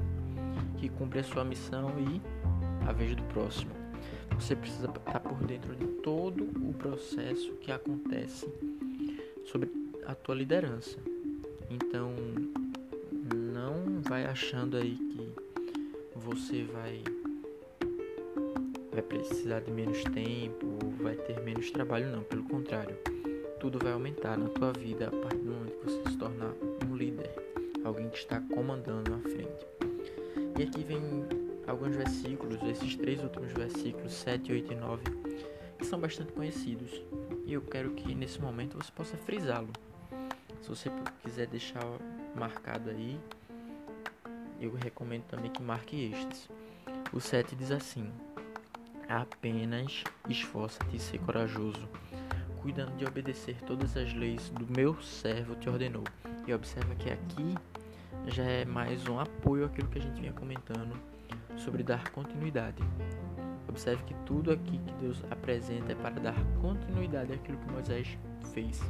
que 0.78 0.88
cumpre 0.88 1.20
a 1.20 1.24
sua 1.24 1.44
missão 1.44 1.92
e 1.98 2.20
a 2.86 2.92
vez 2.92 3.14
do 3.14 3.22
próximo. 3.24 3.70
Você 4.34 4.56
precisa 4.56 4.88
estar 4.88 5.20
por 5.20 5.38
dentro 5.44 5.76
de 5.76 5.86
todo 5.86 6.44
o 6.68 6.72
processo 6.74 7.52
que 7.60 7.70
acontece 7.70 8.52
sobre 9.44 9.70
a 10.06 10.14
tua 10.14 10.34
liderança. 10.34 10.98
Então, 11.70 12.12
não 13.52 14.00
vai 14.02 14.24
achando 14.24 14.76
aí 14.76 14.96
que 14.96 15.32
você 16.16 16.64
vai 16.64 17.02
vai 18.90 19.02
precisar 19.02 19.60
de 19.60 19.70
menos 19.70 20.02
tempo, 20.04 20.71
vai 21.02 21.16
ter 21.16 21.40
menos 21.40 21.70
trabalho, 21.70 22.10
não, 22.10 22.22
pelo 22.22 22.44
contrário. 22.44 22.96
Tudo 23.58 23.78
vai 23.78 23.92
aumentar 23.92 24.36
na 24.38 24.48
tua 24.48 24.72
vida 24.72 25.08
a 25.08 25.10
partir 25.10 25.38
do 25.38 25.52
momento 25.52 25.78
que 25.78 25.84
você 25.84 26.10
se 26.10 26.16
tornar 26.16 26.54
um 26.88 26.96
líder, 26.96 27.30
alguém 27.84 28.08
que 28.08 28.18
está 28.18 28.40
comandando 28.40 29.14
à 29.14 29.18
frente. 29.18 29.66
E 30.58 30.62
aqui 30.62 30.82
vem 30.84 31.00
alguns 31.66 31.96
versículos, 31.96 32.62
esses 32.62 32.96
três 32.96 33.22
últimos 33.22 33.52
versículos, 33.52 34.12
7, 34.12 34.52
8 34.52 34.72
e 34.72 34.76
9, 34.76 35.02
que 35.78 35.86
são 35.86 35.98
bastante 35.98 36.32
conhecidos. 36.32 37.02
E 37.44 37.52
eu 37.52 37.62
quero 37.62 37.90
que 37.90 38.14
nesse 38.14 38.40
momento 38.40 38.76
você 38.76 38.90
possa 38.92 39.16
frisá-lo. 39.16 39.70
Se 40.60 40.68
você 40.68 40.90
quiser 41.22 41.48
deixar 41.48 41.82
marcado 42.36 42.90
aí, 42.90 43.18
eu 44.60 44.72
recomendo 44.72 45.24
também 45.24 45.50
que 45.50 45.62
marque 45.62 46.12
estes. 46.12 46.48
O 47.12 47.20
7 47.20 47.56
diz 47.56 47.72
assim: 47.72 48.10
Apenas 49.12 50.04
esforça-te 50.26 50.96
e 50.96 50.98
ser 50.98 51.18
corajoso, 51.18 51.86
cuidando 52.62 52.96
de 52.96 53.04
obedecer 53.04 53.60
todas 53.66 53.94
as 53.94 54.14
leis 54.14 54.48
do 54.48 54.66
meu 54.74 54.98
servo 55.02 55.54
te 55.54 55.68
ordenou. 55.68 56.04
E 56.46 56.54
observa 56.54 56.94
que 56.94 57.10
aqui 57.10 57.54
já 58.28 58.42
é 58.42 58.64
mais 58.64 59.06
um 59.06 59.20
apoio 59.20 59.66
àquilo 59.66 59.88
que 59.88 59.98
a 59.98 60.00
gente 60.00 60.18
vinha 60.18 60.32
comentando 60.32 60.98
sobre 61.58 61.82
dar 61.82 62.08
continuidade. 62.08 62.82
Observe 63.68 64.02
que 64.04 64.14
tudo 64.24 64.50
aqui 64.50 64.78
que 64.78 64.92
Deus 64.94 65.22
apresenta 65.30 65.92
é 65.92 65.94
para 65.94 66.18
dar 66.18 66.44
continuidade 66.62 67.34
àquilo 67.34 67.58
que 67.58 67.70
Moisés 67.70 68.18
fez. 68.54 68.80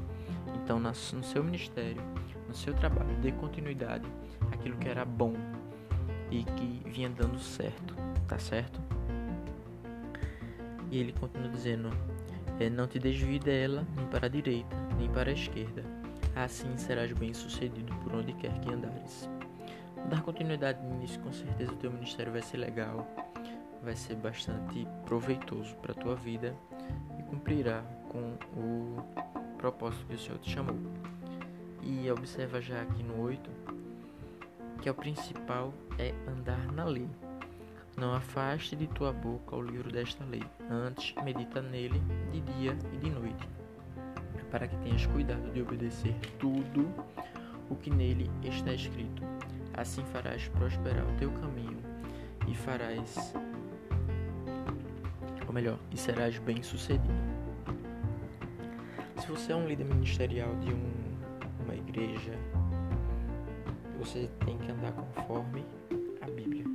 Então, 0.54 0.78
no 0.78 0.94
seu 0.94 1.42
ministério, 1.42 2.00
no 2.46 2.54
seu 2.54 2.72
trabalho, 2.74 3.16
dê 3.16 3.32
continuidade 3.32 4.06
àquilo 4.52 4.76
que 4.76 4.88
era 4.88 5.04
bom 5.04 5.34
e 6.30 6.44
que 6.44 6.80
vinha 6.88 7.10
dando 7.10 7.40
certo, 7.40 7.96
tá 8.28 8.38
certo? 8.38 8.91
E 10.92 10.98
ele 10.98 11.12
continua 11.14 11.48
dizendo: 11.48 11.90
é, 12.60 12.68
Não 12.68 12.86
te 12.86 12.98
desvie 12.98 13.38
dela, 13.38 13.86
nem 13.96 14.06
para 14.08 14.26
a 14.26 14.28
direita, 14.28 14.76
nem 14.98 15.08
para 15.10 15.30
a 15.30 15.32
esquerda. 15.32 15.82
Assim 16.36 16.76
serás 16.76 17.10
bem-sucedido 17.12 17.94
por 17.96 18.14
onde 18.14 18.34
quer 18.34 18.52
que 18.60 18.70
andares. 18.70 19.28
Dar 20.10 20.22
continuidade 20.22 20.84
nisso, 20.96 21.18
com 21.20 21.32
certeza 21.32 21.72
o 21.72 21.76
teu 21.76 21.90
ministério 21.90 22.32
vai 22.32 22.42
ser 22.42 22.58
legal, 22.58 23.06
vai 23.82 23.96
ser 23.96 24.16
bastante 24.16 24.86
proveitoso 25.06 25.74
para 25.76 25.92
a 25.92 25.94
tua 25.94 26.14
vida 26.14 26.54
e 27.18 27.22
cumprirá 27.22 27.82
com 28.10 28.34
o 28.54 28.96
propósito 29.56 30.04
que 30.06 30.14
o 30.14 30.18
Senhor 30.18 30.38
te 30.38 30.50
chamou. 30.50 30.76
E 31.82 32.10
observa 32.10 32.60
já 32.60 32.82
aqui 32.82 33.02
no 33.02 33.18
8 33.22 33.50
que 34.82 34.90
o 34.90 34.94
principal 34.94 35.72
é 35.98 36.12
andar 36.28 36.70
na 36.72 36.84
lei. 36.84 37.08
Não 37.96 38.14
afaste 38.14 38.74
de 38.74 38.86
tua 38.86 39.12
boca 39.12 39.54
o 39.54 39.62
livro 39.62 39.92
desta 39.92 40.24
lei, 40.24 40.42
antes 40.70 41.14
medita 41.22 41.60
nele 41.60 42.00
de 42.32 42.40
dia 42.40 42.76
e 42.92 42.96
de 42.96 43.10
noite, 43.10 43.48
para 44.50 44.66
que 44.66 44.76
tenhas 44.78 45.04
cuidado 45.06 45.52
de 45.52 45.60
obedecer 45.60 46.14
tudo 46.38 46.88
o 47.68 47.76
que 47.76 47.90
nele 47.90 48.30
está 48.42 48.72
escrito. 48.72 49.22
Assim 49.74 50.02
farás 50.06 50.48
prosperar 50.48 51.04
o 51.04 51.16
teu 51.18 51.30
caminho 51.32 51.78
e 52.48 52.54
farás, 52.54 53.34
ou 55.46 55.52
melhor, 55.52 55.78
e 55.90 55.96
serás 55.96 56.38
bem-sucedido. 56.38 57.12
Se 59.18 59.28
você 59.28 59.52
é 59.52 59.56
um 59.56 59.68
líder 59.68 59.84
ministerial 59.84 60.54
de 60.56 60.72
um, 60.72 60.92
uma 61.64 61.74
igreja, 61.74 62.32
você 63.98 64.28
tem 64.44 64.58
que 64.58 64.72
andar 64.72 64.92
conforme 64.92 65.64
a 66.20 66.26
Bíblia. 66.26 66.71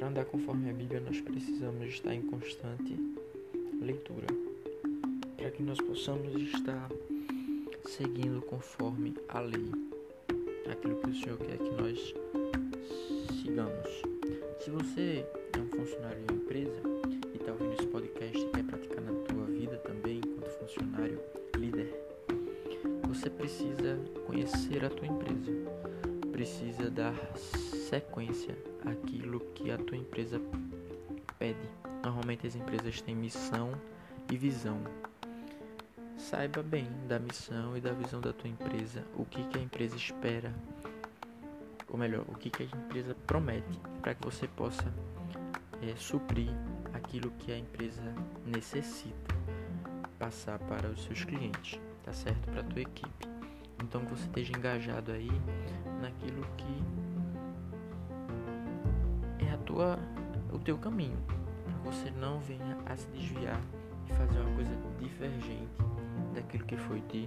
Para 0.00 0.08
andar 0.08 0.24
conforme 0.24 0.70
a 0.70 0.72
Bíblia, 0.72 0.98
nós 0.98 1.20
precisamos 1.20 1.86
estar 1.86 2.14
em 2.14 2.22
constante 2.22 2.96
leitura, 3.82 4.28
para 5.36 5.50
que 5.50 5.62
nós 5.62 5.78
possamos 5.78 6.34
estar 6.36 6.88
seguindo 7.86 8.40
conforme 8.40 9.14
a 9.28 9.40
lei, 9.40 9.70
aquilo 10.72 10.96
que 11.02 11.10
o 11.10 11.14
Senhor 11.14 11.36
quer 11.36 11.58
que 11.58 11.70
nós 11.72 12.14
sigamos. 13.42 14.02
Se 14.64 14.70
você 14.70 15.26
é 15.54 15.58
um 15.58 15.66
funcionário 15.66 16.24
de 16.24 16.32
uma 16.32 16.42
empresa 16.44 16.80
e 17.34 17.36
está 17.36 17.52
ouvindo 17.52 17.74
esse 17.74 17.86
podcast 17.86 18.38
e 18.38 18.46
quer 18.52 18.64
praticar 18.64 19.02
na 19.02 19.12
tua 19.12 19.44
vida 19.44 19.76
também 19.86 20.16
enquanto 20.16 20.48
funcionário, 20.60 21.20
líder, 21.58 21.94
você 23.06 23.28
precisa 23.28 24.00
conhecer 24.26 24.82
a 24.82 24.88
tua 24.88 25.06
empresa, 25.06 25.52
precisa 26.30 26.90
dar 26.90 27.14
sequência 27.36 28.56
àquilo 28.84 29.40
que 29.54 29.70
a 29.70 29.78
tua 29.78 29.96
empresa 29.96 30.40
pede. 31.38 31.68
Normalmente 32.02 32.46
as 32.46 32.54
empresas 32.54 33.00
têm 33.00 33.14
missão 33.14 33.72
e 34.30 34.36
visão. 34.36 34.80
Saiba 36.16 36.62
bem 36.62 36.86
da 37.08 37.18
missão 37.18 37.76
e 37.76 37.80
da 37.80 37.92
visão 37.92 38.20
da 38.20 38.32
tua 38.32 38.48
empresa, 38.48 39.04
o 39.16 39.24
que, 39.24 39.42
que 39.48 39.58
a 39.58 39.62
empresa 39.62 39.96
espera, 39.96 40.54
ou 41.88 41.98
melhor, 41.98 42.24
o 42.28 42.34
que, 42.34 42.50
que 42.50 42.62
a 42.62 42.66
empresa 42.66 43.16
promete 43.26 43.80
para 44.00 44.14
que 44.14 44.24
você 44.24 44.46
possa 44.46 44.92
é, 45.82 45.94
suprir 45.96 46.50
aquilo 46.92 47.30
que 47.32 47.52
a 47.52 47.58
empresa 47.58 48.02
necessita 48.46 49.34
passar 50.18 50.58
para 50.58 50.88
os 50.88 51.02
seus 51.04 51.24
clientes, 51.24 51.80
tá 52.04 52.12
certo? 52.12 52.50
Para 52.50 52.60
a 52.60 52.64
tua 52.64 52.82
equipe. 52.82 53.39
Então 53.82 54.04
que 54.04 54.10
você 54.10 54.24
esteja 54.24 54.52
engajado 54.56 55.12
aí 55.12 55.30
naquilo 56.00 56.46
que 56.56 56.82
é 59.44 59.52
a 59.52 59.58
tua, 59.58 59.98
o 60.52 60.58
teu 60.58 60.76
caminho, 60.78 61.18
para 61.64 61.90
você 61.90 62.10
não 62.10 62.40
venha 62.40 62.76
a 62.86 62.96
se 62.96 63.06
desviar 63.08 63.60
e 64.08 64.12
fazer 64.12 64.38
uma 64.40 64.54
coisa 64.54 64.76
divergente 64.98 65.68
daquilo 66.34 66.64
que 66.64 66.76
foi 66.76 67.00
te 67.02 67.26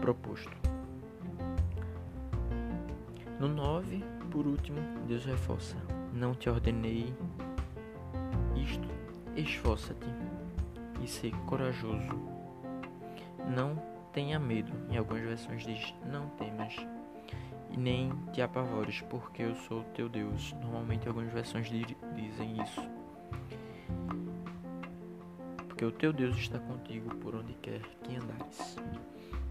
proposto. 0.00 0.56
No 3.38 3.48
9, 3.48 4.02
por 4.30 4.46
último, 4.46 4.78
Deus 5.06 5.24
reforça: 5.24 5.76
Não 6.12 6.34
te 6.34 6.48
ordenei 6.48 7.14
isto, 8.56 8.88
esforça-te 9.36 10.06
e 11.02 11.08
ser 11.08 11.32
corajoso. 11.46 12.18
Não 13.54 13.93
tenha 14.14 14.38
medo. 14.38 14.72
Em 14.88 14.96
algumas 14.96 15.22
versões 15.22 15.66
diz: 15.66 15.92
Não 16.06 16.28
temas. 16.30 16.74
E 17.70 17.76
nem 17.76 18.12
te 18.32 18.40
apavores, 18.40 19.00
porque 19.10 19.42
eu 19.42 19.54
sou 19.56 19.82
teu 19.94 20.08
Deus. 20.08 20.54
Normalmente 20.62 21.08
algumas 21.08 21.32
versões 21.32 21.68
dizem 21.68 22.62
isso. 22.62 22.80
Porque 25.66 25.84
o 25.84 25.90
teu 25.90 26.12
Deus 26.12 26.36
está 26.36 26.58
contigo 26.60 27.12
por 27.16 27.34
onde 27.34 27.52
quer 27.54 27.80
que 28.02 28.14
andares. 28.16 28.76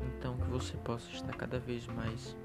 Então 0.02 0.38
que 0.38 0.50
você 0.50 0.78
possa 0.78 1.12
estar 1.12 1.34
cada 1.34 1.60
vez 1.60 1.86
mais 1.88 2.36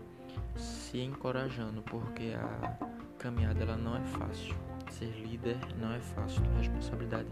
se 0.57 1.01
encorajando, 1.01 1.81
porque 1.83 2.35
a 2.35 2.77
caminhada 3.19 3.63
ela 3.63 3.77
não 3.77 3.97
é 3.97 4.03
fácil. 4.03 4.57
Ser 4.91 5.13
líder 5.13 5.59
não 5.77 5.93
é 5.93 6.01
fácil, 6.01 6.43
a 6.57 6.59
responsabilidade 6.59 7.29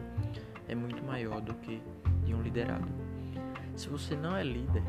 é 0.69 0.75
muito 0.75 1.03
maior 1.03 1.41
do 1.41 1.55
que 1.55 1.83
de 2.25 2.33
um 2.33 2.43
liderado. 2.43 3.06
Se 3.77 3.91
você 3.91 4.17
não 4.17 4.35
é 4.35 4.43
líder, 4.43 4.83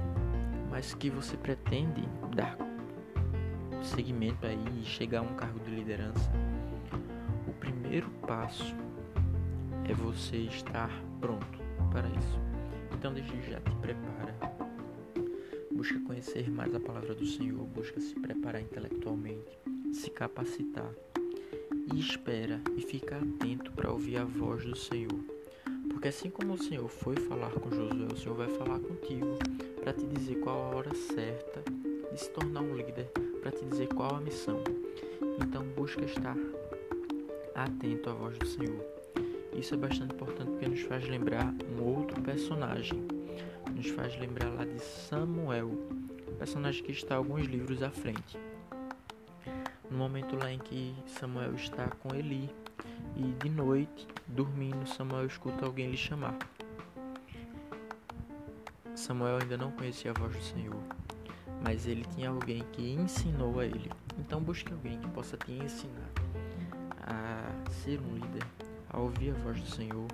mas 0.72 0.94
que 0.94 1.10
você 1.10 1.36
pretende 1.36 2.08
dar 2.34 2.58
seguimento 3.84 4.46
aí 4.46 4.82
e 4.82 4.86
chegar 4.86 5.20
a 5.20 5.22
um 5.24 5.36
cargo 5.36 5.60
de 5.60 5.72
liderança, 5.72 6.32
o 7.46 7.51
primeiro 7.53 8.10
passo 8.25 8.74
é 9.89 9.94
você 9.94 10.38
estar 10.38 10.89
pronto 11.20 11.60
para 11.91 12.08
isso. 12.08 12.39
Então 12.94 13.13
desde 13.13 13.41
já 13.41 13.60
te 13.60 13.75
prepara. 13.75 14.36
Busca 15.70 16.00
conhecer 16.00 16.50
mais 16.50 16.74
a 16.74 16.79
palavra 16.79 17.13
do 17.13 17.25
Senhor, 17.25 17.65
busca 17.67 18.00
se 18.00 18.15
preparar 18.15 18.62
intelectualmente, 18.62 19.60
se 19.94 20.10
capacitar 20.10 20.89
e 21.94 22.00
espera 22.00 22.62
e 22.75 22.82
fica 22.82 23.17
atento 23.17 23.70
para 23.74 23.91
ouvir 23.91 24.17
a 24.17 24.24
voz 24.24 24.63
do 24.63 24.75
Senhor. 24.77 25.37
Porque 26.07 26.19
assim 26.19 26.29
como 26.29 26.53
o 26.53 26.57
Senhor 26.57 26.87
foi 26.87 27.17
falar 27.17 27.51
com 27.51 27.69
Josué, 27.69 28.07
o 28.13 28.15
Senhor 28.15 28.35
vai 28.35 28.47
falar 28.47 28.79
contigo 28.79 29.37
para 29.83 29.91
te 29.91 30.05
dizer 30.05 30.35
qual 30.35 30.55
a 30.55 30.75
hora 30.77 30.95
certa 30.95 31.61
de 32.09 32.17
se 32.17 32.29
tornar 32.29 32.61
um 32.61 32.77
líder, 32.77 33.11
para 33.41 33.51
te 33.51 33.65
dizer 33.65 33.89
qual 33.89 34.15
a 34.15 34.21
missão. 34.21 34.63
Então 35.41 35.65
busca 35.75 36.05
estar 36.05 36.37
atento 37.53 38.09
à 38.09 38.13
voz 38.13 38.37
do 38.37 38.45
Senhor. 38.45 38.85
Isso 39.51 39.73
é 39.73 39.77
bastante 39.77 40.15
importante 40.15 40.49
porque 40.51 40.69
nos 40.69 40.82
faz 40.84 41.05
lembrar 41.10 41.53
um 41.77 41.84
outro 41.84 42.21
personagem. 42.21 43.05
Nos 43.75 43.89
faz 43.89 44.17
lembrar 44.17 44.47
lá 44.51 44.63
de 44.63 44.79
Samuel, 44.79 45.71
personagem 46.39 46.86
que 46.86 46.93
está 46.93 47.17
alguns 47.17 47.45
livros 47.47 47.84
à 47.84 47.91
frente 47.91 48.39
no 49.89 49.97
momento 49.97 50.36
lá 50.36 50.51
em 50.51 50.60
que 50.60 50.93
Samuel 51.05 51.55
está 51.55 51.88
com 51.88 52.13
Eli 52.15 52.49
e 53.17 53.34
de 53.43 53.49
noite, 53.49 54.08
dormindo, 54.27 54.88
Samuel 54.88 55.25
escuta 55.25 55.65
alguém 55.65 55.89
lhe 55.89 55.97
chamar. 55.97 56.38
Samuel 58.95 59.39
ainda 59.41 59.58
não 59.58 59.71
conhecia 59.71 60.12
a 60.12 60.13
voz 60.13 60.36
do 60.36 60.43
Senhor, 60.43 60.80
mas 61.63 61.88
ele 61.88 62.06
tinha 62.15 62.30
alguém 62.30 62.63
que 62.73 62.93
ensinou 62.93 63.60
a 63.60 63.65
ele. 63.65 63.91
Então 64.19 64.39
busque 64.39 64.71
alguém 64.71 64.99
que 64.99 65.08
possa 65.10 65.36
te 65.36 65.51
ensinar 65.51 66.10
a 67.01 67.71
ser 67.71 67.99
um 68.01 68.13
líder, 68.13 68.45
a 68.89 68.99
ouvir 68.99 69.32
a 69.32 69.39
voz 69.39 69.60
do 69.60 69.67
Senhor, 69.67 70.08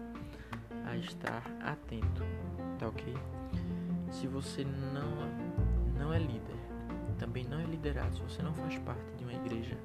a 0.85 0.95
estar 0.95 1.43
atento, 1.61 2.23
tá 2.79 2.87
ok? 2.87 3.13
Se 4.11 4.27
você 4.27 4.63
não, 4.63 5.97
não 5.99 6.13
é 6.13 6.19
líder, 6.19 6.55
também 7.17 7.45
não 7.45 7.59
é 7.59 7.63
liderado, 7.63 8.15
se 8.15 8.21
você 8.21 8.41
não 8.41 8.53
faz 8.53 8.77
parte 8.79 9.11
de 9.17 9.23
uma 9.23 9.33
igreja, 9.33 9.77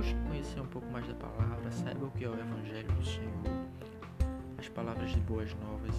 busque 0.00 0.16
conhecer 0.26 0.58
um 0.58 0.66
pouco 0.66 0.90
mais 0.90 1.06
da 1.06 1.12
palavra, 1.12 1.70
saiba 1.70 2.06
o 2.06 2.10
que 2.12 2.24
é 2.24 2.28
o 2.28 2.32
Evangelho 2.32 2.90
do 2.92 3.04
Senhor, 3.04 3.66
as 4.56 4.66
palavras 4.66 5.10
de 5.10 5.20
boas 5.20 5.54
novas, 5.56 5.94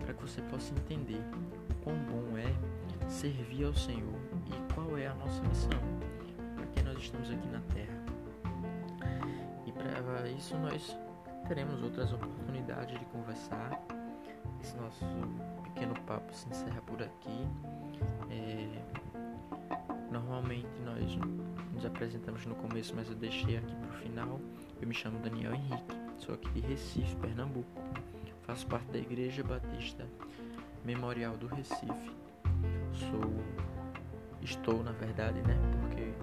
para 0.00 0.12
que 0.12 0.20
você 0.20 0.42
possa 0.42 0.74
entender 0.74 1.22
o 1.70 1.74
quão 1.82 1.96
bom 2.00 2.36
é 2.36 3.08
servir 3.08 3.64
ao 3.64 3.72
Senhor 3.72 4.20
e 4.46 4.74
qual 4.74 4.98
é 4.98 5.06
a 5.06 5.14
nossa 5.14 5.42
missão, 5.44 5.70
para 6.54 6.66
que 6.66 6.82
nós 6.82 6.98
estamos 6.98 7.30
aqui 7.30 7.48
na 7.48 7.60
terra. 7.72 7.98
E 9.64 9.72
para 9.72 10.28
isso 10.28 10.54
nós 10.58 10.94
teremos 11.48 11.82
outras 11.82 12.12
oportunidades 12.12 12.98
de 12.98 13.06
conversar. 13.06 13.82
Esse 14.60 14.76
nosso 14.76 15.06
pequeno 15.64 15.94
papo 16.02 16.30
se 16.34 16.46
encerra 16.50 16.82
por 16.82 17.02
aqui. 17.02 17.48
É 18.30 19.06
Normalmente 20.10 20.68
nós 20.84 21.18
nos 21.76 21.84
apresentamos 21.84 22.46
no 22.46 22.54
começo, 22.54 22.94
mas 22.96 23.08
eu 23.10 23.14
deixei 23.14 23.58
aqui 23.58 23.74
para 23.74 23.88
o 23.88 23.92
final. 23.92 24.40
Eu 24.80 24.88
me 24.88 24.94
chamo 24.94 25.18
Daniel 25.18 25.54
Henrique, 25.54 25.94
sou 26.16 26.34
aqui 26.34 26.48
de 26.50 26.60
Recife, 26.60 27.14
Pernambuco. 27.16 27.68
Faço 28.42 28.66
parte 28.66 28.86
da 28.90 28.98
Igreja 28.98 29.44
Batista 29.44 30.06
Memorial 30.84 31.36
do 31.36 31.46
Recife. 31.46 32.16
Sou, 32.94 33.44
estou 34.40 34.82
na 34.82 34.92
verdade, 34.92 35.38
né? 35.42 35.54
Porque 35.82 36.14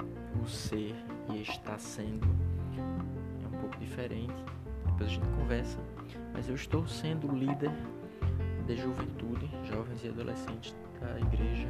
o 0.44 0.50
ser 0.50 0.96
e 1.32 1.44
estar 1.44 1.78
sendo 1.78 2.26
é 3.44 3.48
um 3.56 3.60
pouco 3.62 3.78
diferente. 3.78 4.34
Depois 4.86 5.10
a 5.10 5.14
gente 5.14 5.28
conversa. 5.38 5.78
Mas 6.34 6.50
eu 6.50 6.56
estou 6.56 6.88
sendo 6.88 7.28
líder 7.32 7.72
de 8.66 8.76
juventude, 8.76 9.52
jovens 9.66 10.04
e 10.04 10.08
adolescentes 10.08 10.76
da 11.00 11.20
igreja 11.20 11.68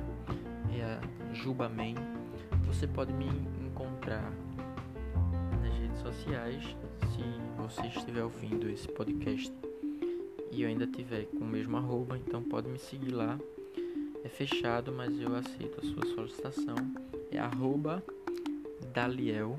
é 0.71 0.83
a 0.83 1.33
Jubaman. 1.33 1.95
Você 2.65 2.87
pode 2.87 3.11
me 3.11 3.27
encontrar 4.03 4.33
nas 5.61 5.73
redes 5.79 5.99
sociais 6.01 6.63
se 7.15 7.23
você 7.57 7.87
estiver 7.87 8.23
ouvindo 8.23 8.69
esse 8.69 8.87
podcast 8.87 9.53
e 10.51 10.61
eu 10.61 10.67
ainda 10.67 10.85
tiver 10.85 11.25
com 11.27 11.37
o 11.37 11.47
mesmo 11.47 11.77
arroba, 11.77 12.17
então 12.17 12.43
pode 12.43 12.67
me 12.67 12.77
seguir 12.77 13.11
lá. 13.11 13.39
É 14.23 14.29
fechado, 14.29 14.91
mas 14.91 15.19
eu 15.19 15.33
aceito 15.35 15.79
a 15.79 15.83
sua 15.83 16.05
solicitação. 16.13 16.75
É 17.31 17.39
arroba 17.39 18.03
Daliel 18.93 19.57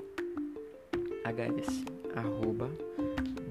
HS 1.24 1.84
arroba 2.14 2.70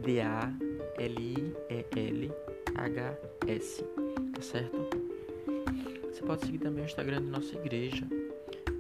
D 0.02 0.22
A 0.22 0.54
L 0.98 1.22
I 1.22 1.54
E 1.70 1.86
L 2.00 2.32
H 2.76 3.18
S 3.48 3.84
tá 4.34 4.42
certo? 4.42 4.78
Você 6.12 6.22
pode 6.22 6.46
seguir 6.46 6.60
também 6.60 6.84
o 6.84 6.86
Instagram 6.86 7.22
da 7.24 7.40
nossa 7.40 7.56
igreja, 7.56 8.08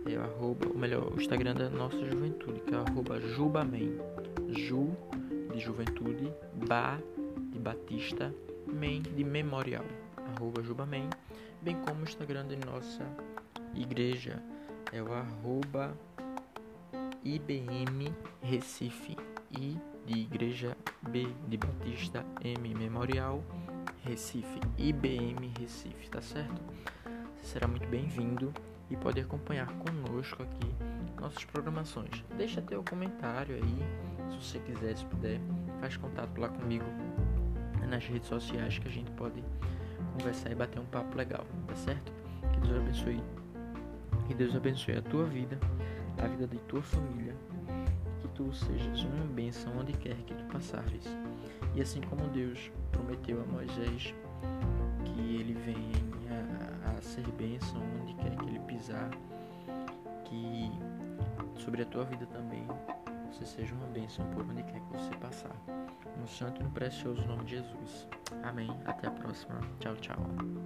é 0.06 0.18
o 0.18 0.22
arroba, 0.22 0.68
ou 0.68 0.78
melhor, 0.78 1.12
o 1.14 1.20
Instagram 1.20 1.56
da 1.56 1.70
nossa 1.70 2.04
juventude, 2.06 2.60
que 2.62 2.74
é 2.74 2.78
arroba 2.78 3.20
Jubamen. 3.20 3.98
Ju 4.50 4.90
de 5.54 5.60
juventude, 5.60 6.32
Ba 6.68 7.00
de 7.52 7.60
Batista, 7.60 8.34
Men 8.72 9.02
de 9.02 9.24
memorial, 9.24 9.86
arroba 10.18 10.62
Jubamen, 10.64 11.10
bem 11.62 11.76
como 11.88 12.02
o 12.02 12.04
Instagram 12.04 12.46
da 12.48 12.72
nossa 12.72 13.04
igreja, 13.76 14.42
é 14.92 15.02
o 15.02 15.14
arroba 15.14 15.98
IBM 17.24 18.14
Recife, 18.42 19.16
I 19.52 19.78
de 20.06 20.20
igreja, 20.20 20.76
B 21.10 21.28
de 21.48 21.58
Batista, 21.58 22.26
M 22.44 22.74
memorial, 22.74 23.44
Recife, 24.04 24.60
IBM 24.78 25.54
Recife, 25.58 26.10
tá 26.10 26.22
certo? 26.22 26.62
será 27.44 27.68
muito 27.68 27.88
bem-vindo 27.88 28.54
e 28.94 28.96
pode 28.96 29.20
acompanhar 29.20 29.68
conosco 29.74 30.44
aqui 30.44 30.72
nossas 31.20 31.44
programações. 31.46 32.24
Deixa 32.38 32.62
teu 32.62 32.84
comentário 32.84 33.56
aí, 33.56 33.80
se 34.30 34.38
você 34.38 34.60
quiser, 34.60 34.96
se 34.96 35.06
puder, 35.06 35.40
faz 35.80 35.98
contato 35.98 36.40
lá 36.40 36.48
comigo 36.48 36.86
nas 37.90 38.06
redes 38.06 38.28
sociais 38.28 38.78
que 38.78 38.88
a 38.88 38.92
gente 38.92 39.10
pode 39.12 39.44
conversar 40.18 40.52
e 40.52 40.56
bater 40.56 40.80
um 40.80 40.86
papo 40.86 41.18
legal, 41.18 41.46
tá 41.68 41.76
certo? 41.76 42.12
Que 42.52 42.60
Deus 42.60 42.78
abençoe. 42.78 43.24
Que 44.28 44.34
Deus 44.34 44.56
abençoe 44.56 44.98
a 44.98 45.02
tua 45.02 45.26
vida, 45.26 45.58
a 46.18 46.28
vida 46.28 46.48
de 46.48 46.58
tua 46.60 46.82
família. 46.82 47.36
Que 48.22 48.28
tu 48.30 48.54
sejas 48.54 49.04
uma 49.04 49.26
bênção 49.26 49.74
onde 49.80 49.94
quer 49.94 50.16
que 50.18 50.34
tu 50.34 50.44
passares. 50.46 51.06
E 51.76 51.82
assim 51.82 52.02
como 52.02 52.28
Deus 52.30 52.72
prometeu 52.92 53.42
a 53.42 53.46
Moisés 53.46 54.14
que 55.06 55.36
ele 55.36 55.54
a 55.54 56.13
ser 57.04 57.30
bênção 57.34 57.82
onde 58.02 58.14
quer 58.16 58.36
que 58.36 58.46
ele 58.46 58.60
pisar, 58.62 59.10
que 60.26 60.72
sobre 61.62 61.84
a 61.84 61.86
tua 61.86 62.06
vida 62.06 62.26
também 62.28 62.66
você 63.32 63.46
seja 63.46 63.74
uma 63.74 63.88
bênção 63.88 64.26
por 64.32 64.44
onde 64.44 64.64
quer 64.64 64.80
que 64.80 64.98
você 64.98 65.16
passar. 65.18 65.56
No 66.18 66.28
santo 66.28 66.62
e 66.62 66.64
no 66.64 66.70
precioso 66.72 67.26
nome 67.26 67.44
de 67.46 67.58
Jesus. 67.58 68.08
Amém. 68.44 68.70
Até 68.86 69.08
a 69.08 69.12
próxima. 69.12 69.60
Tchau, 69.80 69.96
tchau. 69.98 70.63